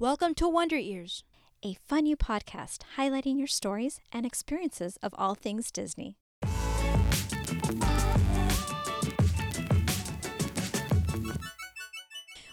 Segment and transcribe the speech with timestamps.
[0.00, 1.22] Welcome to Wonder Ears.
[1.64, 6.16] a fun new podcast highlighting your stories and experiences of all things Disney.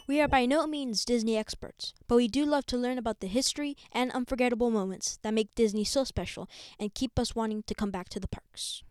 [0.08, 3.28] We are by no means Disney experts, but we do love to learn about the
[3.28, 6.48] history and unforgettable moments that make Disney so special
[6.80, 8.84] and keep us wanting to come back to the parks.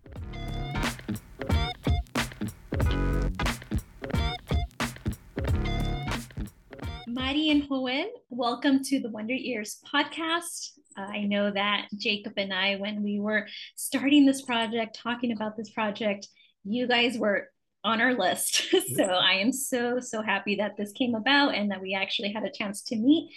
[7.13, 10.79] Mary and Joel, welcome to the Wonder Ears podcast.
[10.97, 15.57] Uh, I know that Jacob and I, when we were starting this project, talking about
[15.57, 16.29] this project,
[16.63, 17.49] you guys were
[17.83, 18.71] on our list.
[18.95, 22.45] so I am so, so happy that this came about and that we actually had
[22.45, 23.33] a chance to meet.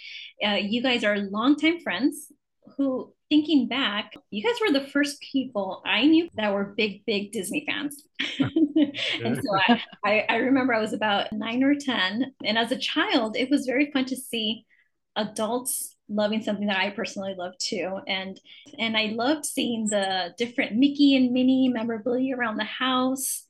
[0.46, 2.32] Uh, you guys are longtime friends
[2.76, 7.32] who, thinking back, you guys were the first people I knew that were big, big
[7.32, 8.04] Disney fans.
[8.38, 12.32] and so I, I, I remember I was about nine or 10.
[12.44, 14.64] And as a child, it was very fun to see
[15.16, 17.98] adults loving something that I personally love too.
[18.06, 18.40] And
[18.78, 23.44] and I loved seeing the different Mickey and Minnie memorabilia around the house.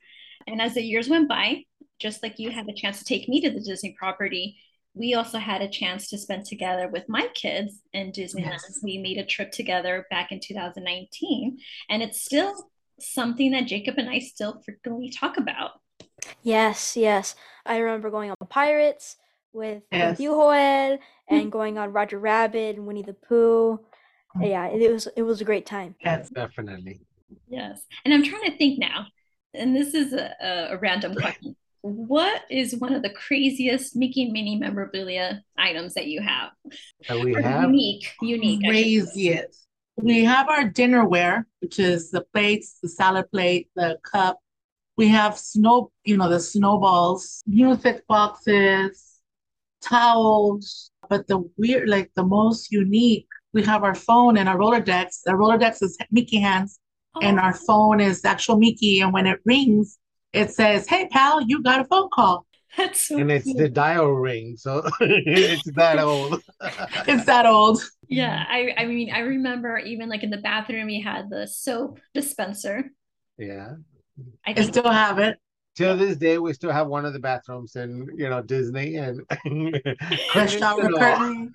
[0.46, 1.64] And as the years went by,
[1.98, 4.56] just like you had the chance to take me to the Disney property,
[4.95, 8.61] we also had a chance to spend together with my kids in Disneyland.
[8.62, 8.81] Yes.
[8.83, 11.59] We made a trip together back in 2019,
[11.91, 15.72] and it's still something that Jacob and I still frequently talk about.
[16.42, 17.34] Yes, yes.
[17.67, 19.17] I remember going on Pirates
[19.53, 20.12] with, Yes.
[20.12, 21.50] with you, Joel, and mm.
[21.50, 23.81] going on Roger Rabbit and Winnie the Pooh.
[24.37, 24.48] Mm.
[24.48, 25.97] Yeah, it was it was a great time.
[26.05, 26.31] Yes.
[26.31, 27.00] Definitely.
[27.48, 27.81] Yes.
[28.05, 29.06] And I'm trying to think now,
[29.55, 31.56] and this is a, a, a random question.
[31.86, 36.52] What is one of the craziest Mickey and Minnie memorabilia items that you have?
[37.06, 37.64] That we Or have.
[37.64, 38.62] unique, unique.
[38.64, 39.12] I should say.
[39.12, 39.66] Craziest.
[39.96, 44.38] We have our dinnerware, which is the plates, the salad plate, the cup.
[44.96, 49.20] We have snow, you know, the snowballs, music boxes,
[49.82, 50.91] towels.
[51.10, 55.20] But the weird, like the most unique, we have our phone and our Rolodex.
[55.26, 56.80] The Rolodex is Mickey hands,
[57.20, 59.00] and Oh, our phone is actual Mickey.
[59.02, 59.98] And when it rings,
[60.34, 62.47] it says, "Hey, pal, you got a phone call."
[62.77, 63.56] that's so And it's cute.
[63.56, 66.43] the dial ring, so it's that old.
[67.06, 67.81] It's that old.
[68.09, 72.00] Yeah, I, I mean, I remember even like in the bathroom, you had the soap
[72.15, 72.91] dispenser.
[73.39, 73.75] Yeah.
[74.47, 75.39] I I still have it.
[75.77, 79.22] Till this day, we still have one of the bathrooms in, you know, Disney and
[79.45, 81.53] The shower curtain,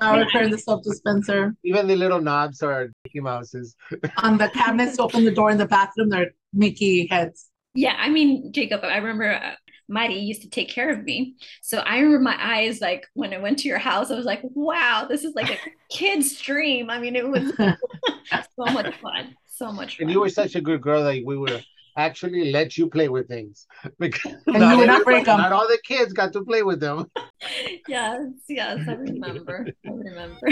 [0.00, 1.56] shower curtain, the soap dispenser.
[1.64, 3.74] Even the little knobs are Mickey Mouses.
[4.18, 7.50] On the cabinets, open the door in the bathroom, they're Mickey heads.
[7.76, 9.52] Yeah, I mean, Jacob, I remember uh,
[9.88, 11.36] Mighty used to take care of me.
[11.62, 14.40] So I remember my eyes like when I went to your house, I was like,
[14.42, 15.58] wow, this is like a
[15.90, 16.90] kid's dream.
[16.90, 17.52] I mean, it was
[18.56, 19.36] so much fun.
[19.46, 20.04] So much fun.
[20.04, 21.64] And you were such a good girl that we would
[21.96, 23.66] actually let you play with things.
[23.98, 25.50] Because And you would not break everybody- 'em.
[25.50, 27.10] Not all the kids got to play with them.
[27.88, 29.66] Yes, yes, I remember.
[29.86, 30.48] I remember.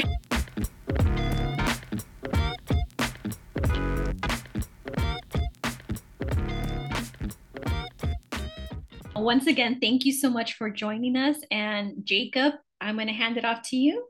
[9.17, 11.39] Once again, thank you so much for joining us.
[11.51, 14.07] And Jacob, I'm going to hand it off to you.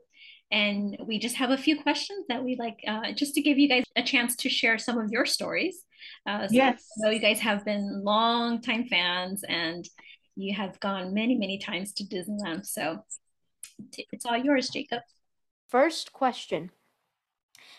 [0.51, 3.67] And we just have a few questions that we like uh, just to give you
[3.67, 5.83] guys a chance to share some of your stories.
[6.27, 6.85] Uh, so Yes.
[6.97, 9.87] I know you guys have been long time fans and
[10.35, 12.65] you have gone many, many times to Disneyland.
[12.65, 12.99] So
[13.97, 15.01] it's all yours, Jacob.
[15.69, 16.71] First question.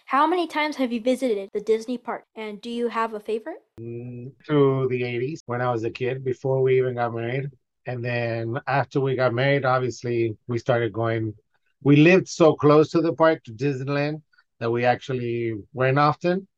[0.06, 3.62] How many times have you visited the Disney park and do you have a favorite?
[3.80, 7.50] Mm, through the 80s when I was a kid before we even got married.
[7.86, 11.34] And then after we got married, obviously we started going.
[11.82, 14.22] We lived so close to the park to Disneyland
[14.60, 16.48] that we actually went often.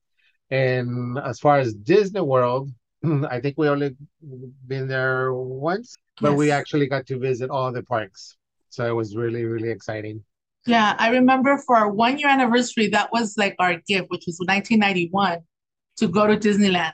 [0.51, 2.71] And as far as Disney World,
[3.29, 3.97] I think we only
[4.67, 8.37] been there once, but we actually got to visit all the parks.
[8.71, 10.25] So it was really, really exciting.
[10.67, 14.39] Yeah, I remember for our one year anniversary, that was like our gift, which was
[14.41, 15.39] 1991,
[15.99, 16.93] to go to Disneyland.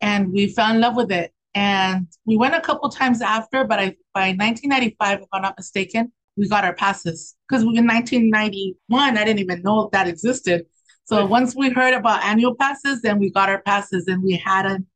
[0.00, 1.32] And we fell in love with it.
[1.54, 6.12] And we went a couple times after, but I by 1995, if I'm not mistaken,
[6.36, 7.36] we got our passes.
[7.48, 10.66] Because in 1991, I didn't even know that existed.
[11.04, 14.64] So once we heard about annual passes, then we got our passes and we had
[14.66, 14.86] them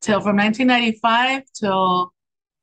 [0.00, 2.12] till from 1995 till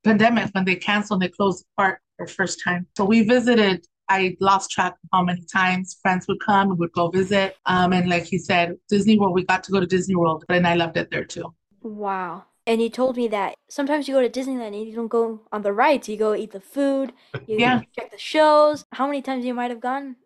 [0.04, 2.88] pandemic when they canceled, and they closed the park for first time.
[2.98, 6.92] So we visited I lost track of how many times friends would come and would
[6.94, 7.56] go visit.
[7.66, 10.66] Um, and like he said, Disney World, we got to go to Disney World, and
[10.68, 11.54] I loved it there too.
[11.82, 12.46] Wow.
[12.66, 15.62] And you told me that sometimes you go to Disneyland and you don't go on
[15.62, 17.14] the rides, you go eat the food,
[17.48, 17.82] you Yeah.
[17.98, 18.84] check the shows.
[18.94, 20.18] How many times you might have gone?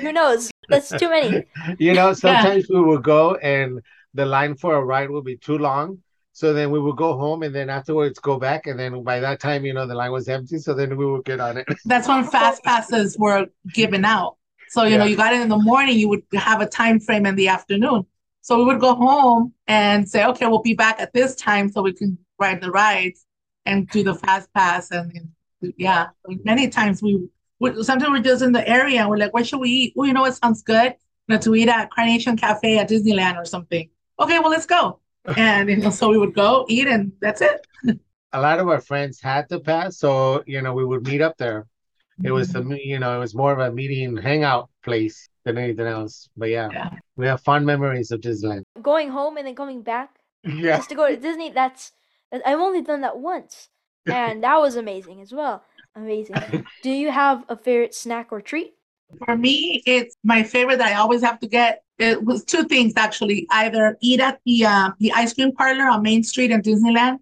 [0.00, 0.50] Who knows?
[0.70, 1.42] That's too many.
[1.78, 3.80] You know, sometimes we would go and
[4.14, 6.02] the line for a ride would be too long.
[6.34, 8.66] So then we would go home and then afterwards go back.
[8.66, 10.58] And then by that time, you know, the line was empty.
[10.58, 11.66] So then we would get on it.
[11.84, 14.36] That's when fast passes were given out.
[14.68, 17.24] So, you know, you got it in the morning, you would have a time frame
[17.24, 18.06] in the afternoon.
[18.40, 21.82] So we would go home and say, okay, we'll be back at this time so
[21.82, 23.24] we can ride the rides
[23.64, 24.90] and do the fast pass.
[24.90, 26.08] And and, yeah,
[26.42, 27.28] many times we
[27.60, 29.94] would, sometimes we're just in the area and we're like, where should we eat?
[29.96, 30.96] Oh, you know what sounds good?
[31.28, 33.88] You know, to eat at Carnation Cafe at Disneyland or something.
[34.18, 34.98] Okay, well, let's go.
[35.36, 37.66] And you know, so we would go eat and that's it.
[38.32, 39.98] A lot of our friends had to pass.
[39.98, 41.66] So, you know, we would meet up there.
[42.22, 42.68] It was Mm-hmm.
[42.70, 46.28] the, you know, it was more of a meeting hangout place than anything else.
[46.36, 46.90] But yeah, Yeah.
[47.16, 48.64] we have fond memories of Disneyland.
[48.82, 50.76] Going home and then coming back Yeah.
[50.76, 51.50] just to go to Disney.
[51.50, 51.92] That's
[52.32, 53.68] I've only done that once,
[54.08, 55.64] and that was amazing as well.
[55.94, 56.34] Amazing.
[56.82, 58.74] Do you have a favorite snack or treat?
[59.24, 61.83] For me, it's my favorite that I always have to get.
[61.98, 63.46] It was two things actually.
[63.50, 67.18] Either eat at the um, the ice cream parlor on Main Street in Disneyland,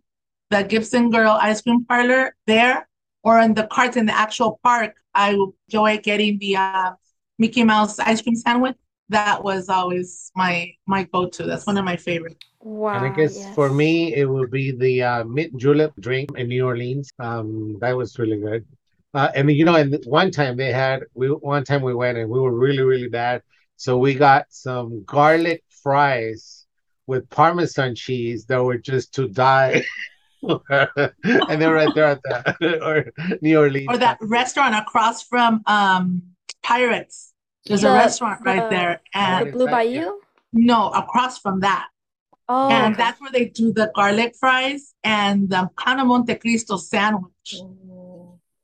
[0.50, 2.88] the Gibson Girl ice cream parlor there,
[3.22, 4.94] or in the carts in the actual park.
[5.14, 5.36] I
[5.68, 6.92] enjoy getting the uh,
[7.38, 8.76] Mickey Mouse ice cream sandwich.
[9.10, 11.44] That was always my my go-to.
[11.44, 12.36] That's one of my favorites.
[12.60, 12.94] Wow.
[12.94, 16.64] And I guess for me, it would be the uh, mint julep drink in New
[16.64, 17.10] Orleans.
[17.18, 18.64] Um, that was really good.
[19.12, 22.30] Uh, and you know, and one time they had we one time we went and
[22.30, 23.42] we were really really bad,
[23.82, 26.66] so we got some garlic fries
[27.08, 29.82] with Parmesan cheese that were just to die.
[30.42, 33.88] and they're right there at the or New Orleans.
[33.88, 36.22] Or that restaurant across from um,
[36.62, 37.32] Pirates.
[37.66, 39.94] There's a The- restaurant right the- there, the and Blue Exactly.
[39.98, 40.12] Bayou.
[40.52, 41.88] no, across from that.
[42.48, 43.02] Oh, and okay.
[43.02, 47.50] that's where they do the garlic fries and the Pan de Monte Cristo sandwich.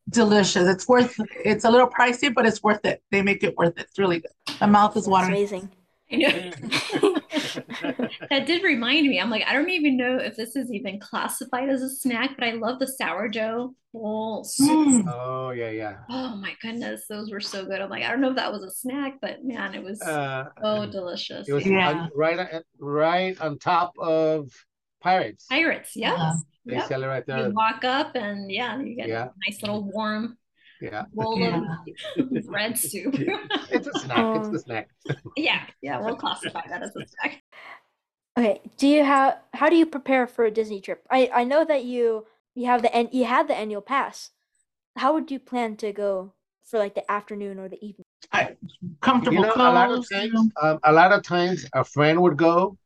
[0.08, 0.68] Delicious.
[0.68, 1.18] It's worth.
[1.44, 3.02] It's a little pricey, but it's worth it.
[3.10, 3.86] They make it worth it.
[3.88, 4.30] It's really good.
[4.60, 5.32] My mouth is That's watering.
[5.32, 5.70] amazing.
[6.10, 6.28] I know.
[8.30, 9.20] that did remind me.
[9.20, 12.48] I'm like, I don't even know if this is even classified as a snack, but
[12.48, 14.88] I love the sourdough bowl soup.
[14.88, 15.12] Mm.
[15.12, 15.96] Oh yeah, yeah.
[16.08, 17.82] Oh my goodness, those were so good.
[17.82, 20.46] I'm like, I don't know if that was a snack, but man, it was Uh,
[20.62, 21.46] so delicious.
[21.46, 21.90] it was Yeah.
[21.90, 24.50] on- right right on top of
[25.00, 25.46] Pirates.
[25.48, 26.18] Pirates, yes.
[26.18, 26.34] Yeah.
[26.66, 26.88] They Yep.
[26.88, 27.50] sell it right You there.
[27.50, 29.24] walk up and yeah, you get Yeah.
[29.28, 30.36] a nice little warm
[30.80, 31.04] Yeah.
[31.12, 31.62] bowl Yeah.
[32.18, 33.14] of red soup.
[33.70, 34.36] It's a snack.
[34.36, 34.88] It's a snack.
[35.36, 37.42] yeah, yeah, we'll classify that as a snack.
[38.38, 38.60] Okay.
[38.76, 39.38] Do you have?
[39.54, 41.04] How do you prepare for a Disney trip?
[41.10, 44.30] I I know that you you have the an- you had the annual pass.
[44.96, 46.34] How would you plan to go
[46.64, 48.04] for like the afternoon or the evening?
[48.32, 48.56] I,
[49.00, 52.36] comfortable You know, a lot of times, um, a lot of times, a friend would
[52.36, 52.76] go,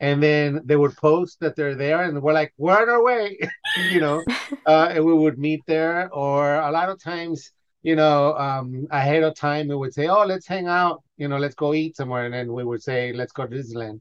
[0.00, 3.38] and then they would post that they're there, and we're like, we're on our way,
[3.90, 4.24] you know,
[4.66, 6.08] uh, and we would meet there.
[6.12, 7.52] Or a lot of times,
[7.82, 11.36] you know, um, ahead of time, we would say, oh, let's hang out, you know,
[11.36, 14.00] let's go eat somewhere, and then we would say, let's go to Disneyland,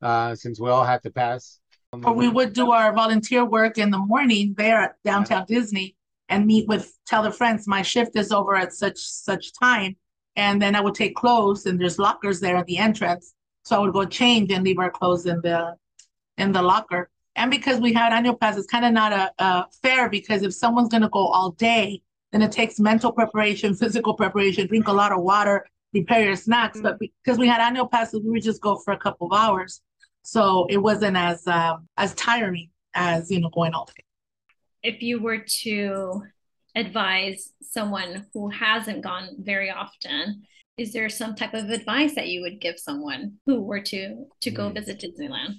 [0.00, 1.58] uh, since we all had to pass.
[1.92, 5.96] Or we would do our volunteer work in the morning there at downtown Disney
[6.28, 9.96] and meet with tell the friends my shift is over at such such time.
[10.36, 13.34] And then I would take clothes and there's lockers there at the entrance.
[13.62, 15.76] So I would go change and leave our clothes in the
[16.38, 17.10] in the locker.
[17.36, 20.54] And because we had annual pass, it's kind of not a, a fair because if
[20.54, 22.02] someone's gonna go all day,
[22.32, 26.80] then it takes mental preparation, physical preparation, drink a lot of water, prepare your snacks.
[26.80, 29.80] But because we had annual passes, we would just go for a couple of hours.
[30.22, 34.04] So it wasn't as um, as tiring as you know going all day.
[34.82, 36.22] If you were to
[36.74, 40.42] advise someone who hasn't gone very often,
[40.80, 44.00] is there some type of advice that you would give someone who were to
[44.44, 44.74] to go Mm.
[44.78, 45.52] visit Disneyland?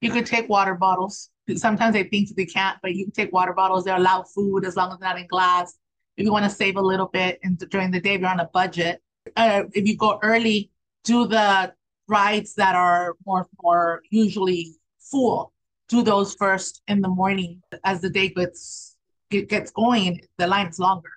[0.00, 1.30] You could take water bottles.
[1.56, 3.82] Sometimes they think they can't, but you can take water bottles.
[3.84, 5.68] They allow food as long as they're not in glass.
[6.16, 8.38] If you want to save a little bit and during the day, if you're on
[8.48, 9.02] a budget,
[9.36, 10.70] uh, if you go early,
[11.04, 11.72] do the
[12.06, 14.62] rides that are more more usually
[15.10, 15.52] full.
[15.88, 17.50] Do those first in the morning
[17.90, 18.96] as the day gets
[19.30, 20.20] gets going.
[20.40, 21.12] The line's longer,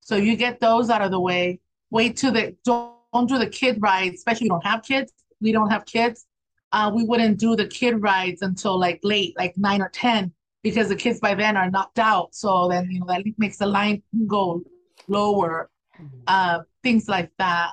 [0.00, 1.60] so you get those out of the way.
[1.90, 5.12] Wait till the don't, don't do the kid rides, especially if you don't have kids.
[5.40, 6.26] We don't have kids
[6.72, 10.88] uh, we wouldn't do the kid rides until like late, like nine or ten, because
[10.88, 12.34] the kids by then are knocked out.
[12.34, 14.62] So then you know that makes the line go
[15.06, 15.70] lower,
[16.26, 17.72] uh, things like that,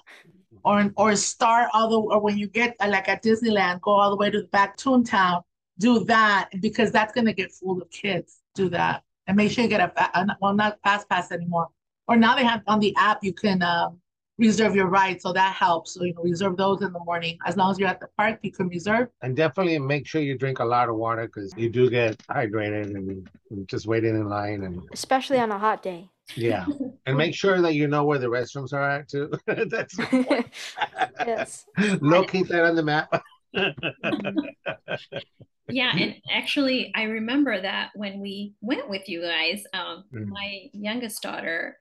[0.63, 4.09] or or start all the or when you get uh, like at Disneyland, go all
[4.09, 5.43] the way to the back Toontown,
[5.79, 8.39] do that because that's gonna get full of kids.
[8.55, 11.69] Do that and make sure you get a, a well not fast pass anymore,
[12.07, 13.63] or now they have on the app you can.
[13.63, 13.99] Um,
[14.39, 17.55] reserve your ride so that helps so you know reserve those in the morning as
[17.57, 20.59] long as you're at the park you can reserve And definitely make sure you drink
[20.59, 24.63] a lot of water because you do get hydrated and, and just waiting in line
[24.63, 26.09] and Especially on a hot day.
[26.35, 26.65] yeah.
[27.05, 29.31] And make sure that you know where the restrooms are at too.
[29.73, 29.97] That's
[31.31, 31.65] yes.
[32.01, 33.09] locate that on the map.
[35.69, 40.27] yeah, and actually, I remember that when we went with you guys, um, Mm.
[40.27, 41.77] my youngest daughter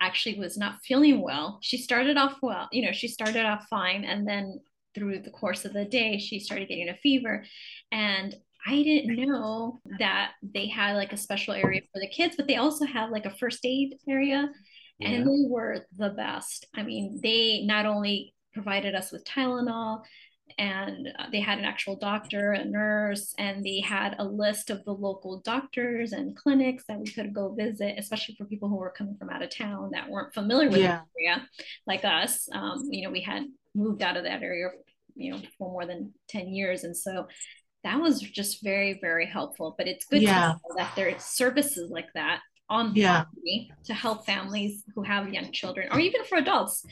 [0.00, 1.58] actually was not feeling well.
[1.62, 4.60] She started off well, you know, she started off fine, and then
[4.94, 7.44] through the course of the day, she started getting a fever,
[7.92, 8.34] and
[8.66, 12.56] I didn't know that they had like a special area for the kids, but they
[12.56, 14.50] also had like a first aid area,
[15.00, 16.66] and they were the best.
[16.74, 20.02] I mean, they not only provided us with Tylenol,
[20.60, 24.84] and uh, they had an actual doctor, a nurse, and they had a list of
[24.84, 28.90] the local doctors and clinics that we could go visit, especially for people who were
[28.90, 31.00] coming from out of town that weren't familiar with Yeah.
[31.16, 31.48] the area,
[31.86, 32.46] like us.
[32.52, 34.68] Um, you know, we had moved out of that area,
[35.16, 36.84] you know, for more than 10 years.
[36.84, 37.26] And so
[37.82, 39.74] that was just very, very helpful.
[39.78, 40.40] But it's good Yeah.
[40.42, 42.40] to know that there are services like that
[42.70, 43.24] on Yeah.
[43.24, 46.84] property to help families who have young children or even for adults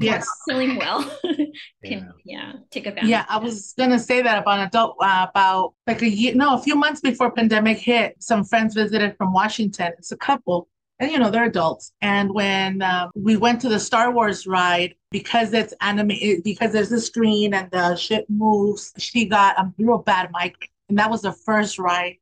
[0.00, 0.26] Yes.
[0.46, 1.50] feeling well can
[1.84, 2.08] Yeah.
[2.24, 6.02] yeah take advantage Yeah, I was gonna say that about an adult uh, about like
[6.02, 8.16] a year, no, a few months before pandemic hit.
[8.20, 9.92] Some friends visited from Washington.
[9.98, 11.92] It's a couple, and you know they're adults.
[12.02, 16.92] And when um, we went to the Star Wars ride, because it's animated, because there's
[16.92, 21.22] a screen and the ship moves, she got a real bad migraine, and that was
[21.22, 22.16] the first ride.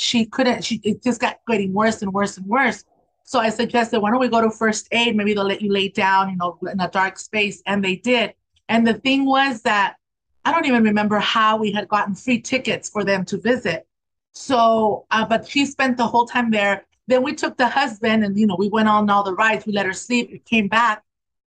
[0.00, 0.64] She couldn't.
[0.64, 2.84] She it just got getting worse and worse and worse.
[3.24, 5.14] So I suggested, why don't we go to first aid?
[5.14, 8.34] Maybe they'll let you lay down, you know, in a dark space, and they did.
[8.68, 9.96] And the thing was that
[10.44, 13.86] I don't even remember how we had gotten free tickets for them to visit.
[14.32, 16.86] So, uh, but she spent the whole time there.
[17.08, 19.66] Then we took the husband and, you know, we went on all the rides.
[19.66, 20.30] We let her sleep.
[20.32, 21.02] We came back.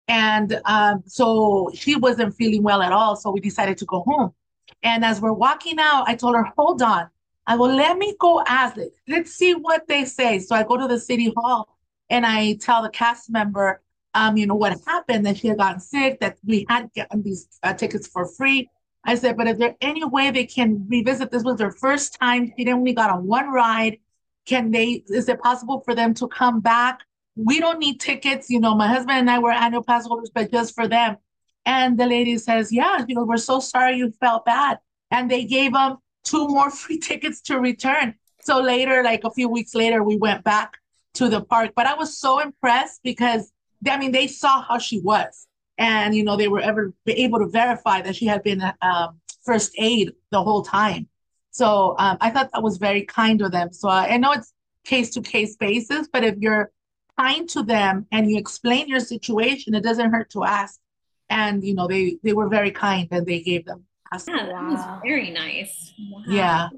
[0.09, 3.15] And um, so she wasn't feeling well at all.
[3.15, 4.35] So we decided to go home.
[4.83, 7.09] And as we're walking out, I told her, hold on.
[7.47, 8.93] I will let me go ask it.
[9.09, 10.39] Let's see what they say.
[10.39, 11.77] So I go to the city hall
[12.09, 13.83] and I tell the cast member,
[14.15, 17.49] um, you know, what happened, that she had gotten sick, that we had gotten these
[17.63, 18.69] uh, tickets for free.
[19.05, 21.31] I said, but is there any way they can revisit?
[21.31, 22.53] This was their first time.
[22.57, 23.99] She only got on one ride.
[24.47, 27.01] Can they, is it possible for them to come back?
[27.35, 28.51] We don't need tickets.
[28.51, 31.17] You know, my husband and I were annual pass holders, but just for them.
[31.65, 34.79] And the lady says, yeah, you know, we're so sorry you felt bad.
[35.11, 38.15] And they gave them two more free tickets to return.
[38.43, 40.79] So later, like a few weeks later, we went back
[41.15, 41.73] to the park.
[41.77, 43.53] But I was so impressed because
[43.89, 45.47] I mean, they saw how she was,
[45.79, 49.73] and you know, they were ever able to verify that she had been um, first
[49.79, 51.09] aid the whole time.
[51.51, 53.73] So um, I thought that was very kind of them.
[53.73, 54.53] So I, I know it's
[54.85, 56.73] case to case basis, but if you're
[57.19, 60.81] kind to them and you explain your situation, it doesn't hurt to ask.
[61.29, 63.85] And you know, they they were very kind and they gave them.
[64.13, 65.01] Ask- yeah that was Wow.
[65.05, 66.23] very nice wow.
[66.27, 66.69] Yeah.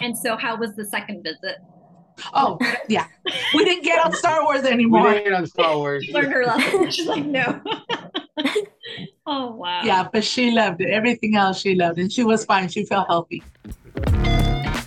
[0.00, 1.56] and so how was the second visit
[2.34, 2.58] Oh,
[2.88, 3.06] yeah.
[3.54, 5.00] We didn't get on Star Wars anymore.
[5.02, 5.12] We anymore.
[5.14, 6.06] didn't get on Star Wars.
[6.12, 7.60] learned her lesson she's like no
[9.26, 10.90] oh wow Yeah, but she loved it.
[10.90, 12.68] Everything else she loved, and she was fine.
[12.68, 13.42] She felt healthy.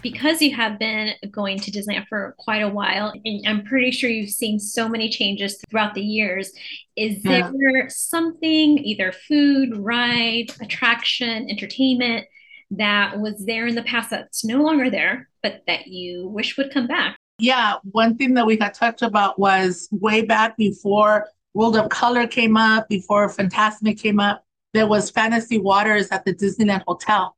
[0.05, 4.07] Because you have been going to Disneyland for quite a while, and I'm pretty sure
[4.07, 6.51] you've seen so many changes throughout the years.
[6.95, 7.49] Is Yeah.
[7.51, 12.27] there something, either food, ride, attraction, entertainment,
[12.69, 16.71] that was there in the past that's no longer there, but that you wish would
[16.71, 17.17] come back?
[17.39, 22.27] Yeah, one thing that we had talked about was way back before World of Color
[22.27, 24.43] came up, before Fantasmic came up,
[24.75, 27.35] there was Fantasy Waters at the Disneyland Hotel.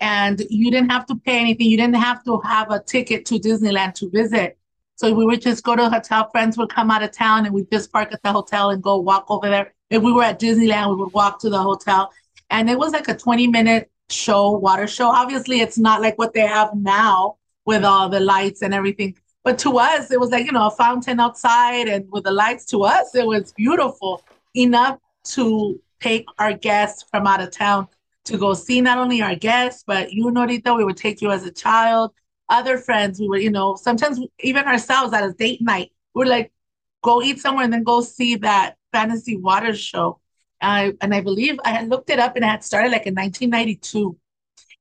[0.00, 1.66] And you didn't have to pay anything.
[1.66, 4.58] You didn't have to have a ticket to Disneyland to visit.
[4.96, 6.28] So we would just go to the hotel.
[6.30, 8.96] Friends would come out of town and we'd just park at the hotel and go
[8.96, 9.72] walk over there.
[9.90, 12.12] If we were at Disneyland, we would walk to the hotel.
[12.50, 15.08] And it was like a 20 minute show, water show.
[15.08, 19.16] Obviously, it's not like what they have now with all the lights and everything.
[19.44, 22.64] But to us, it was like, you know, a fountain outside and with the lights
[22.66, 24.22] to us, it was beautiful
[24.54, 27.88] enough to take our guests from out of town
[28.28, 31.44] to go see not only our guests, but you, Norita, we would take you as
[31.44, 32.12] a child,
[32.48, 36.28] other friends, we would, you know, sometimes even ourselves at a date night, we would
[36.28, 36.52] like
[37.02, 40.20] go eat somewhere and then go see that fantasy water show.
[40.60, 43.14] Uh, and I believe I had looked it up and it had started like in
[43.14, 44.16] 1992.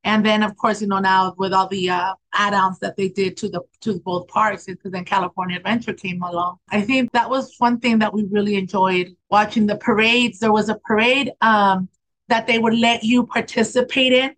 [0.04, 3.36] And then, of course, you know, now with all the uh, add-ons that they did
[3.38, 6.60] to the to both parks, because then California Adventure came along.
[6.70, 10.39] I think that was one thing that we really enjoyed watching the parades.
[10.39, 11.89] There was a parade um,
[12.29, 14.36] that they would let you participate in.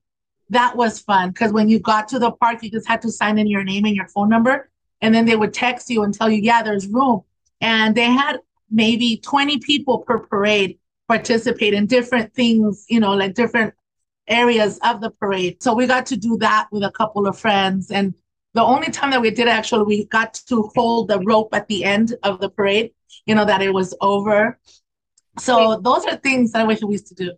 [0.50, 3.38] That was fun because when you got to the park, you just had to sign
[3.38, 4.70] in your name and your phone number,
[5.02, 7.22] and then they would text you and tell you, yeah, there's room.
[7.62, 8.40] And they had
[8.72, 13.74] maybe 20 people per parade participate in different things, you know, like different
[14.28, 15.62] areas of the parade.
[15.62, 17.92] So we got to do that with a couple of friends.
[17.92, 18.14] And
[18.54, 21.84] the only time that we did actually, we got to hold the rope at the
[21.84, 22.92] end of the parade,
[23.26, 24.60] you know, that it was over.
[25.40, 27.32] So those are things that I wish we used to do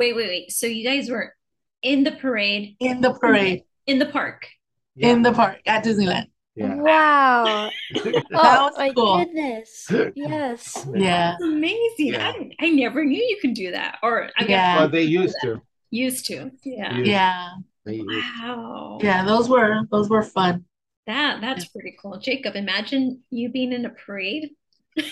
[0.00, 0.50] Wait, wait, wait.
[0.50, 1.34] So you guys were
[1.82, 3.64] in the parade, in the parade.
[3.86, 4.48] in the park.
[4.96, 6.28] in the park at Disneyland.
[6.56, 6.74] Yeah.
[6.76, 7.70] Wow.
[7.94, 9.18] Oh that Oh was my cool.
[9.24, 9.86] goodness.
[10.14, 10.86] Yes.
[10.94, 11.36] Yeah.
[11.36, 12.14] That's amazing.
[12.14, 12.32] Yeah.
[12.32, 13.98] I, I never knew you can do that.
[14.02, 14.76] Or I guess Yeah.
[14.78, 15.60] Well, they used to.
[15.90, 16.50] used to.
[16.64, 16.96] Yeah.
[16.96, 17.48] Yeah.
[17.84, 18.22] Yeah.
[18.42, 18.98] Wow.
[19.02, 19.24] Yeah.
[19.26, 20.64] Those were those were fun.
[21.06, 22.18] That that's pretty cool.
[22.18, 24.48] Jacob, imagine you being in a parade.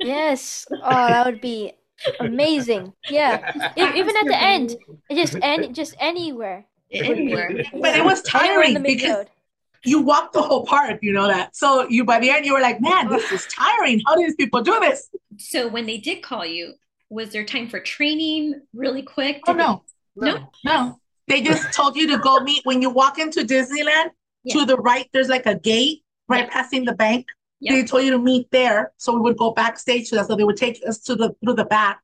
[0.00, 0.66] Yes.
[0.70, 1.72] Oh, that would be
[2.20, 2.92] amazing.
[3.08, 3.72] Yeah.
[3.76, 4.76] Even at the end,
[5.10, 6.64] it just any just anywhere.
[6.92, 7.64] Anywhere.
[7.72, 9.30] But it was Anywhere in the tiring main because road.
[9.84, 11.56] you walked the whole park, you know that.
[11.56, 14.00] So you by the end you were like, man, this is tiring.
[14.06, 15.08] How do these people do this?
[15.38, 16.74] So when they did call you,
[17.10, 19.40] was there time for training really quick?
[19.46, 19.82] Oh Did no,
[20.16, 20.50] No.
[20.64, 21.00] no.
[21.28, 24.10] They just told you to go meet when you walk into Disneyland.
[24.44, 24.54] Yeah.
[24.60, 26.50] To the right, there's like a gate right Yeah.
[26.52, 27.26] passing the bank.
[27.60, 27.74] Yeah.
[27.74, 30.26] They told you to meet there, so we would go backstage to that.
[30.26, 32.02] So they would take us to the through the back,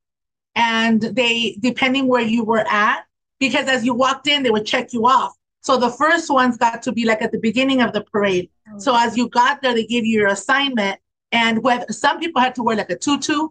[0.55, 3.05] and they depending where you were at,
[3.39, 5.35] because as you walked in, they would check you off.
[5.61, 8.51] So the first ones got to be like at the beginning of the parade.
[8.73, 10.99] Oh, So as you got there, they gave you your assignment,
[11.33, 13.49] and whether some people had to wear like a tutu,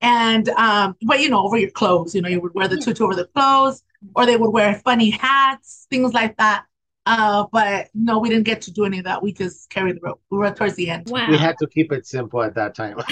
[0.00, 3.04] and um, but you know over your clothes, you know you would wear the tutu
[3.04, 3.82] over the clothes,
[4.14, 6.64] or they would wear funny hats, things like that.
[7.06, 9.22] Uh, but no, we didn't get to do any of that.
[9.22, 10.20] We just carried the rope.
[10.30, 11.08] We were towards the end.
[11.08, 11.30] wow.
[11.30, 12.98] We had to keep it simple at that time.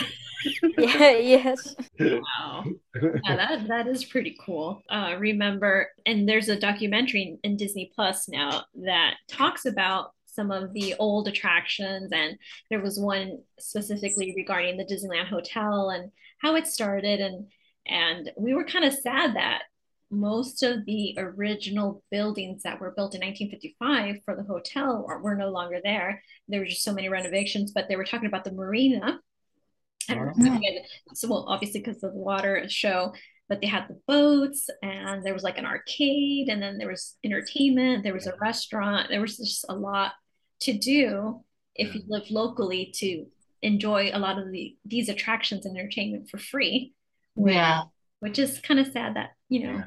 [0.77, 1.75] Yeah, yes.
[1.99, 2.65] Wow.
[2.95, 4.83] Yeah, that that is pretty cool.
[4.91, 10.51] Uh, remember, and there's a documentary in, in Disney Plus now that talks about some
[10.51, 12.37] of the old attractions, and
[12.69, 16.11] there was one specifically regarding the Disneyland Hotel and
[16.43, 17.47] how it started, and
[17.87, 19.63] and we were kind of sad that
[20.11, 25.34] most of the original buildings that were built in 1955 for the hotel are, were
[25.37, 26.23] no longer there.
[26.49, 29.18] There were just so many renovations, but they were talking about the marina.
[30.08, 30.73] I don't know if you
[31.08, 33.14] had- so well, obviously because of the water show,
[33.49, 37.16] but they had the boats and there was like an arcade and then there was
[37.25, 40.12] entertainment, there was a restaurant, there was just a lot
[40.61, 41.42] to do
[41.75, 43.26] if you live locally to
[43.62, 46.92] enjoy a lot of the these attractions and entertainment for free.
[47.34, 47.82] where- Yeah.
[48.20, 49.83] Which is kind of sad that, you know.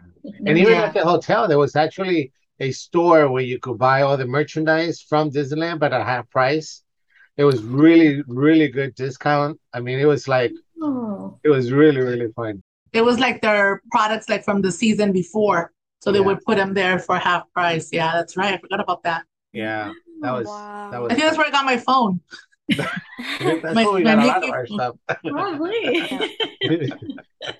[0.46, 0.84] And even Yeah.
[0.84, 5.02] at the hotel, there was actually a store where you could buy all the merchandise
[5.02, 6.84] from Disneyland, but at half price.
[7.38, 9.60] It was really, really good discount.
[9.74, 12.63] I mean, it was like Oh, it was really, really fun.
[12.93, 15.72] It was like their products like from the season before.
[16.02, 16.26] So they Yeah.
[16.26, 17.89] would put them there for half price.
[17.91, 18.54] Yeah, that's right.
[18.54, 19.24] I forgot about that.
[19.54, 20.89] Yeah, that oh, was Wow.
[20.91, 22.22] that I think that's where I got my phone.
[22.69, 24.95] That's my- we got a lot Mickey of our stuff.
[25.25, 26.21] probably.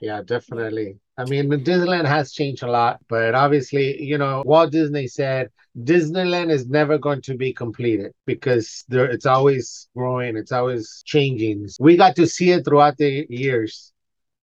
[0.02, 0.98] Yeah, definitely.
[1.18, 6.52] I mean, Disneyland has changed a lot, but obviously, you know, Walt Disney said Disneyland
[6.52, 11.68] is never going to be completed because there it's always growing, it's always changing.
[11.80, 13.94] We got to see it throughout the years.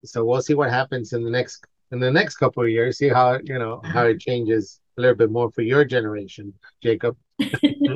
[0.04, 3.08] So we'll see what happens in the next in the next couple of years, see
[3.08, 7.16] how, you know, how it changes a little bit more for your generation, Jacob.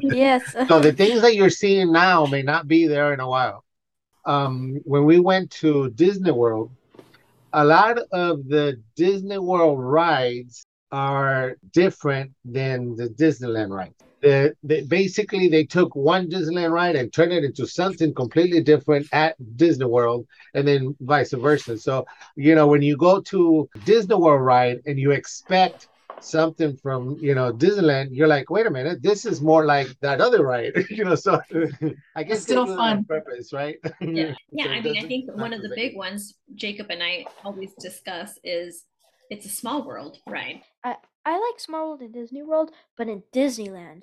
[0.02, 0.42] Yes.
[0.68, 3.64] So the things that you're seeing now may not be there in a while.
[4.24, 6.70] Um, when we went to Disney World,
[7.52, 13.94] a lot of the Disney World rides are different than the Disneyland rides.
[14.22, 19.06] The, they, basically, they took one Disneyland ride and turned it into something completely different
[19.12, 21.78] at Disney World, and then vice versa.
[21.78, 25.88] So, you know, when you go to Disney World ride and you expect
[26.20, 30.20] something from you know Disneyland, you're like, wait a minute, this is more like that
[30.20, 31.14] other ride, you know.
[31.14, 31.40] So
[32.14, 33.06] I guess It's still they do it on fun.
[33.06, 33.76] purpose, right?
[34.00, 34.64] Yeah, yeah.
[34.64, 35.90] So I mean, I think one of the aggravate.
[35.90, 38.84] big ones Jacob and I always discuss is
[39.30, 40.62] it's a small world, right?
[40.84, 44.02] I like Small World and Disney World, but in Disneyland,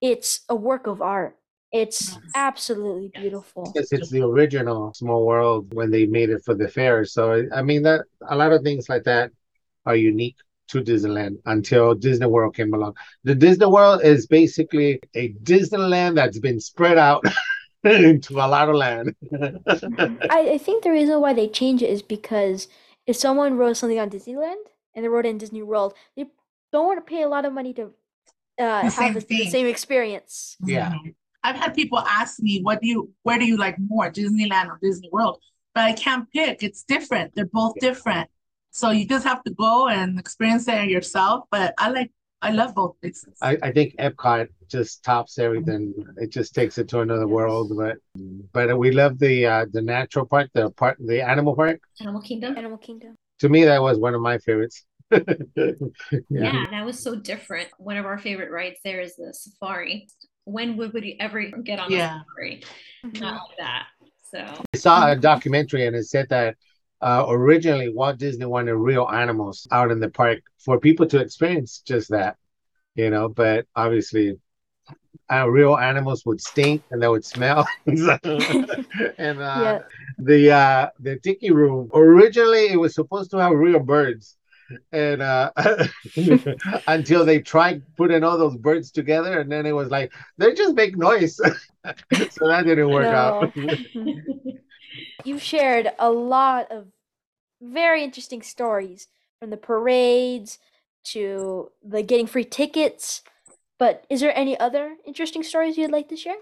[0.00, 1.36] it's a work of art.
[1.72, 2.32] It's Yes.
[2.34, 3.22] absolutely Yes.
[3.22, 3.72] beautiful.
[3.74, 7.04] Yes, it's the original Small World when they made it for the fair.
[7.04, 9.30] So I mean that a lot of things like that
[9.84, 10.36] are unique
[10.68, 12.94] to Disneyland until Disney World came along.
[13.24, 17.24] The Disney World is basically a Disneyland that's been spread out
[17.84, 19.14] into a lot of land.
[20.30, 22.68] I, I think the reason why they change it is because
[23.06, 24.62] if someone wrote something on Disneyland
[24.94, 26.26] and they wrote it in Disney World, they
[26.72, 27.92] don't want to pay a lot of money to
[28.58, 30.56] uh, The have same the, the same experience.
[30.64, 30.94] Yeah.
[31.42, 34.78] I've had people ask me, what do you, where do you like more, Disneyland or
[34.82, 35.40] Disney World?
[35.74, 36.62] But I can't pick.
[36.62, 37.34] It's different.
[37.34, 38.28] They're both different.
[38.76, 41.44] So you just have to go and experience it yourself.
[41.50, 42.10] But I like,
[42.42, 43.32] I love both places.
[43.40, 45.94] I, I think Epcot just tops everything.
[46.18, 47.72] It just takes it to another world.
[47.74, 47.96] But
[48.52, 51.80] but we love the uh, the natural park, the part, the animal park.
[52.02, 52.58] Animal Kingdom.
[52.58, 53.14] Animal Kingdom.
[53.38, 54.84] To me, that was one of my favorites.
[56.28, 56.64] Yeah.
[56.70, 57.68] that was so different.
[57.78, 60.08] One of our favorite rides there is the safari.
[60.44, 62.16] When would we ever get on Yeah.
[62.16, 62.62] a safari?
[63.20, 63.86] Not like that.
[64.30, 66.56] So I saw a documentary and it said that
[67.00, 71.82] uh, originally Walt Disney wanted real animals out in the park for people to experience
[71.86, 72.36] just that,
[72.94, 73.28] you know.
[73.28, 74.38] But obviously,
[75.32, 77.66] uh, real animals would stink and they would smell.
[79.18, 79.78] and uh, Yeah.
[80.18, 84.36] the uh, the tiki room originally it was supposed to have real birds,
[84.92, 85.50] and uh,
[86.86, 90.74] until they tried putting all those birds together, and then it was like they just
[90.74, 93.36] make noise, so that didn't work out.
[95.24, 96.86] You've shared a lot of
[97.60, 99.08] very interesting stories
[99.40, 100.58] from the parades
[101.04, 103.22] to the getting free tickets.
[103.78, 106.36] But is there any other interesting stories you'd like to share?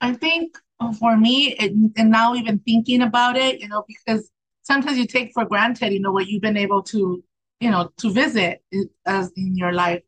[0.00, 4.30] I think oh, for me, it, and now even thinking about it, you know, because
[4.62, 7.22] sometimes you take for granted, you know, what you've been able to,
[7.60, 10.02] you know, to visit eh, as in your life.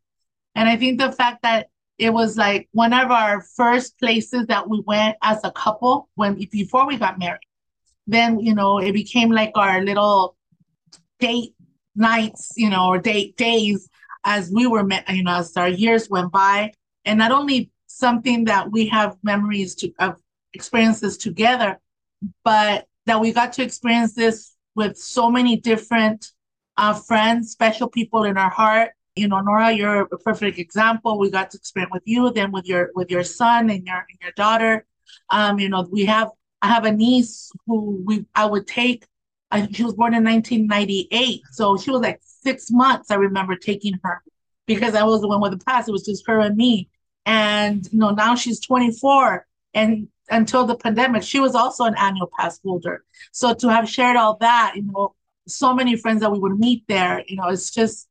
[0.55, 4.69] And I think the fact that it was like one of our first places that
[4.69, 7.39] we went as a couple when before we got married.
[8.05, 10.37] Then, you know, it became like our little
[11.19, 11.55] date
[11.95, 13.89] nights, you know, or date days
[14.23, 16.71] as we were met, you know, as our years went by.
[17.05, 20.21] And not only something that we have memories to of
[20.53, 21.79] experiences together,
[22.43, 26.31] but that we got to experience this with so many different
[26.77, 28.91] uh, friends, special people in our heart.
[29.17, 31.17] You know, Nora, you're a perfect example.
[31.17, 34.19] We got to experience with you, then with your with your son and your and
[34.21, 34.85] your daughter.
[35.29, 36.29] Um, you know, we have
[36.61, 39.05] I have a niece who we I would take.
[39.49, 43.11] Uh, she was born in 1998, so she was like six months.
[43.11, 44.21] I remember taking her
[44.65, 45.87] because I was the one with the pass.
[45.87, 46.89] It was just her and me.
[47.25, 52.29] And you know, now she's 24, and until the pandemic, she was also an annual
[52.37, 53.03] pass holder.
[53.31, 55.15] So to have shared all that, you know,
[55.47, 58.07] so many friends that we would meet there, you know, it's just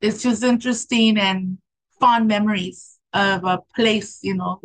[0.00, 1.58] it's just interesting and
[2.00, 4.60] fond memories of a place, you know,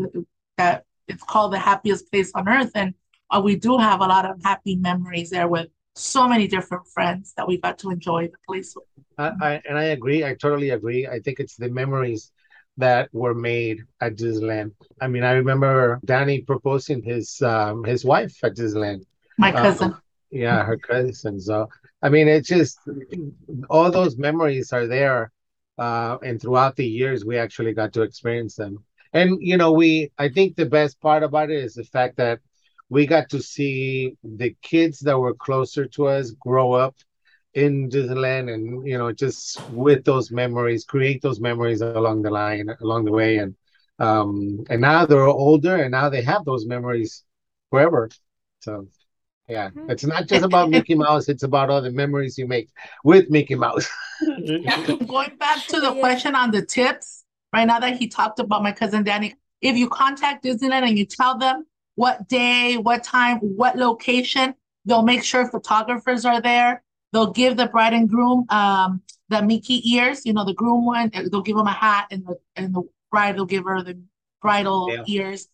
[0.57, 2.71] that it's called the happiest place on earth.
[2.75, 2.93] And
[3.31, 7.33] uh, we do have a lot of happy memories there with so many different friends
[7.37, 8.85] that we got to enjoy the place with.
[9.17, 10.23] I, I and I agree.
[10.23, 11.07] I totally agree.
[11.07, 12.31] I think it's the memories
[12.77, 14.71] that were made at Disneyland.
[15.01, 19.03] I mean, I remember Danny proposing his um, his wife at Disneyland.
[19.37, 19.95] My Um, cousin.
[20.31, 21.39] yeah, her cousin.
[21.39, 21.67] So
[22.01, 22.79] I mean, it's just
[23.69, 25.31] all those memories are there,
[25.77, 28.83] uh, and throughout the years, we actually got to experience them.
[29.13, 32.39] And you know, we I think the best part about it is the fact that
[32.89, 36.95] we got to see the kids that were closer to us grow up
[37.53, 42.69] in Disneyland and you know just with those memories create those memories along the line
[42.81, 43.55] along the way and
[43.99, 47.23] um and now they're older and now they have those memories
[47.71, 48.09] forever
[48.59, 48.87] so
[49.49, 49.89] yeah Mhm.
[49.91, 52.69] it's not just about Mickey Mouse it's about all the memories you make
[53.03, 53.87] with Mickey Mouse
[55.07, 58.71] Going back to the question on the tips, right now that he talked about my
[58.73, 63.77] cousin Danny, if you contact Disneyland and you tell them what day, what time, what
[63.77, 64.53] location,
[64.85, 66.83] they'll make sure photographers are there.
[67.13, 71.11] They'll give the bride and groom um the Mickey ears, you know, the groom one,
[71.13, 73.95] they'll give them a hat and the and the bride will give her the
[74.41, 75.03] bridal Yeah.
[75.07, 75.47] ears.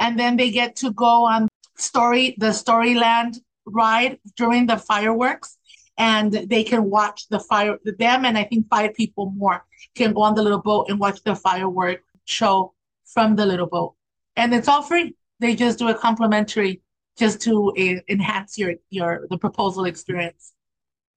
[0.00, 3.36] And then they get to go on story the Storyland
[3.66, 5.56] ride during the fireworks
[5.98, 9.62] and they can watch the fire them and i think five people more
[9.94, 12.72] can go on the little boat and watch the firework show
[13.04, 13.94] from the little boat.
[14.36, 15.16] And it's all free.
[15.40, 16.82] They just do it complimentary
[17.18, 20.52] just to uh, enhance your your the proposal experience.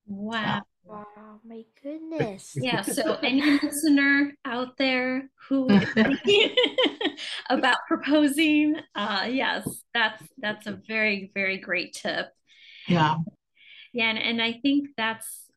[0.08, 0.64] Wow.
[0.92, 2.56] Wow, my goodness.
[2.56, 2.82] Yeah.
[2.82, 6.56] So any listener out there who is thinking
[7.50, 12.28] about proposing, uh, yes, that's that's a very very great tip.
[12.88, 13.16] yeah
[13.94, 15.50] Yeah, and, and I think that's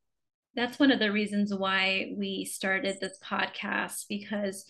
[0.55, 4.65] that's one of the reasons why we started this podcast because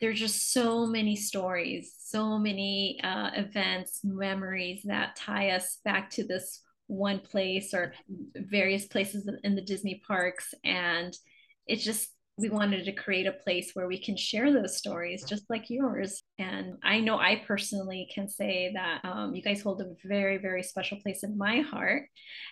[0.00, 6.26] there's just so many stories, so many uh, events, memories that tie us back to
[6.26, 7.94] this one place or
[8.36, 11.16] various places in the Disney parks, and
[11.66, 15.44] it's just we wanted to create a place where we can share those stories just
[15.48, 16.22] like yours.
[16.38, 20.62] And i know i personally can say that um, you guys hold a very very
[20.62, 22.04] special place in my heart.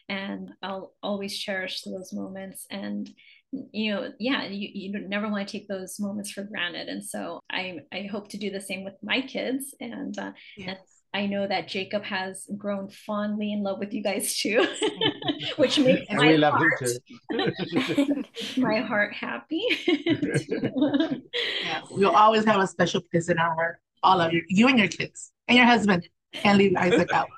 [0.09, 2.66] And i'll always cherish those moments.
[2.71, 3.11] And
[3.51, 6.88] you know yeah you, you never want to take those moments for granted.
[6.88, 9.75] And so i i hope to do the same with my kids.
[9.81, 11.02] And uh, yes.
[11.14, 14.66] I know that Jacob has grown fondly in love with you guys too,
[15.57, 16.88] which makes and my we love heart, him
[17.31, 18.25] too
[18.61, 19.62] my heart happy.
[19.87, 24.79] yeah we'll always have a special place in our heart all of you you and
[24.79, 27.29] your kids and your husband can't leave isaac out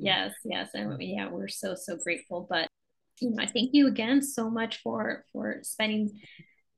[0.00, 2.46] yes, yes, and yeah, we're so so grateful.
[2.48, 2.68] But
[3.20, 6.20] you know, I thank you again so much for for spending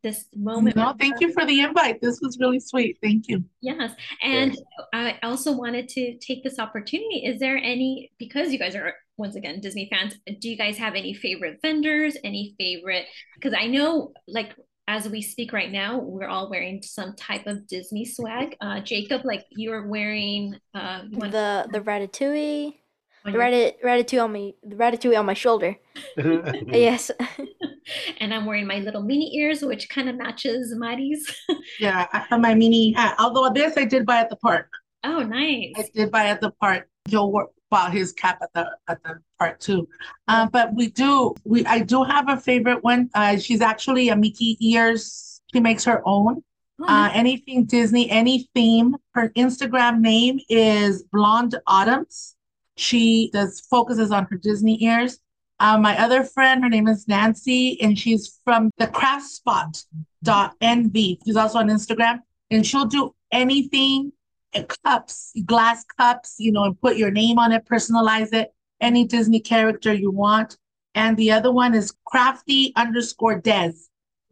[0.02, 0.76] this moment.
[0.76, 4.56] no thank you for the invite this was really sweet thank you Yes, and
[4.94, 7.26] I also wanted to take this opportunity.
[7.26, 10.14] Is there any because you guys are once again Disney fans?
[10.40, 12.16] Do you guys have any favorite vendors?
[12.24, 13.04] Any favorite?
[13.34, 14.54] Because I know, like
[14.88, 18.56] as we speak right now, we're all wearing some type of Disney swag.
[18.62, 22.74] Uh, Jacob, like you're wearing uh, you want- The the ratatouille,
[23.24, 25.76] on the ratat, ratatouille on me, the ratatouille on my shoulder.
[26.16, 27.10] Yes.
[28.20, 31.24] and I'm wearing my little mini ears, which kind of matches Mary's.
[31.80, 33.16] Yeah, I have my mini hat.
[33.18, 34.68] Although this I did buy at the park.
[35.04, 35.72] oh, nice.
[35.76, 36.88] I did buy at the park.
[37.08, 39.88] Joe wore, bought his cap at the at the park too.
[40.28, 43.08] Uh, but we do we I do have a favorite one.
[43.14, 45.40] Uh, she's actually a Mickey ears.
[45.52, 46.42] She makes her own.
[46.82, 48.96] Oh, Uh, anything Disney, any theme.
[49.14, 52.36] Her Instagram name is Blonde Autumns.
[52.80, 55.18] She does focuses on her Disney ears.
[55.58, 59.84] Uh, my other friend, her name is Nancy, and she's from the craft spot
[60.24, 61.18] NV.
[61.24, 64.12] She's also on Instagram, and she'll do anything,
[64.54, 69.04] uh, cups, glass cups, you know, and put your name on it, personalize it, any
[69.04, 70.56] Disney character you want.
[70.94, 73.74] And the other one is crafty underscore des,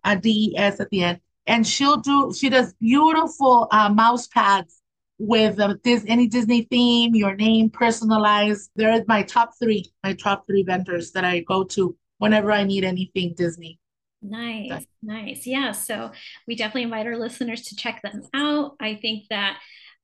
[0.04, 4.28] a D E S at the end and she'll do she does beautiful uh, mouse
[4.28, 4.77] pads
[5.18, 8.70] with uh, this any Disney theme, your name personalized.
[8.76, 12.84] They're my top three, my top three vendors that I go to whenever I need
[12.84, 13.78] anything Disney.
[14.20, 15.46] Nice, nice.
[15.46, 16.10] Yeah, so
[16.46, 18.76] we definitely invite our listeners to check them out.
[18.80, 19.58] I think that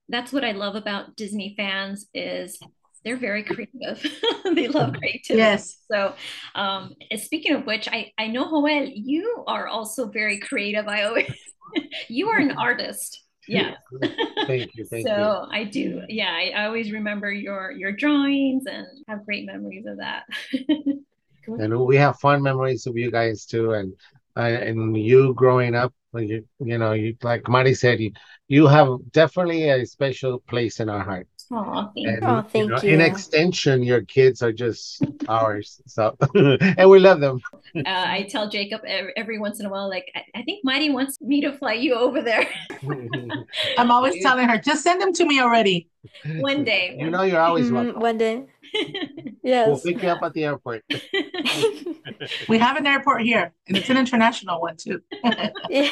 [0.08, 2.58] that's what I love about Disney fans is
[3.04, 4.06] they're very creative.
[4.54, 5.38] they love creativity.
[5.38, 5.78] Yes.
[5.90, 6.14] So,
[6.54, 10.86] um, speaking of which, I I know Joel, you are also very creative.
[10.86, 11.32] I always
[12.08, 13.23] you are an artist.
[13.48, 13.74] Yeah.
[14.46, 16.02] Thank you, thank so I do.
[16.08, 20.24] Yeah, I, always remember your your drawings and have great memories of that.
[20.52, 21.04] you.
[21.46, 23.94] And we have fun memories of you guys too, and
[24.36, 25.94] uh, and you growing up.
[26.14, 28.12] You, you know, you like Mary said, you,
[28.46, 31.26] you have definitely a special place in our heart.
[31.56, 35.80] Oh, thank And Oh, you thank know, in extension, your kids are just ours.
[35.86, 37.40] So, and we love them.
[37.76, 40.90] uh, I tell Jacob every, every once in a while, like, I, I think Mighty
[40.90, 42.46] wants me to fly you over there
[43.78, 45.88] I'm always telling her, just send them to me already.
[46.40, 46.96] one day.
[47.00, 48.02] You know, you're always Mhm, welcome.
[48.02, 48.44] one day.
[48.72, 49.66] Yes.
[49.66, 49.82] We'll Yes.
[49.84, 50.82] pick you up at the airport.
[52.48, 55.00] We have an airport here, and it's an international one too.
[55.68, 55.90] Yeah.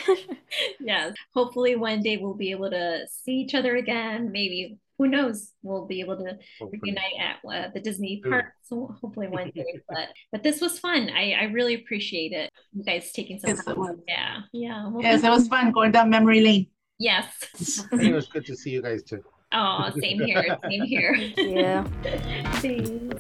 [0.81, 1.15] yes.
[1.35, 4.31] Hopefully, one day we'll be able to see each other again.
[4.33, 6.81] Maybe, who knows, we'll be able to Hopefully.
[6.83, 8.47] reunite at uh, the Disney park.
[8.63, 9.65] So hopefully one day.
[9.89, 11.11] but but this was fun.
[11.11, 12.51] I, I really appreciate it.
[12.73, 13.77] You guys taking some Yes, it.
[14.07, 14.41] Yeah.
[14.53, 14.89] Yeah.
[14.89, 16.67] Well, Yes, it was fun going down memory lane.
[17.01, 17.27] Yes.
[17.93, 19.23] It was good to see you guys too.
[19.55, 20.57] Oh, same here.
[20.67, 21.13] Same here.
[21.37, 21.85] Yeah.
[22.63, 23.15] Thanks.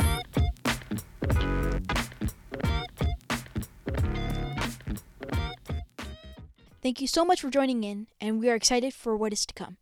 [6.80, 9.52] Thank you so much for joining in, and we are excited for what is to
[9.52, 9.76] come.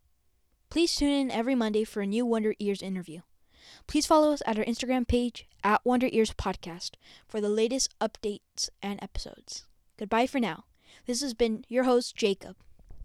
[0.71, 3.19] Please tune in every Monday for a new Wonder Ears interview.
[3.87, 6.91] Please follow us at our Instagram page at Wonder Ears Podcast
[7.27, 9.65] for the latest updates and episodes.
[9.97, 10.63] Goodbye for now.
[11.07, 12.55] This has been your host, Jacob.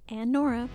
[0.09, 0.68] And Nora.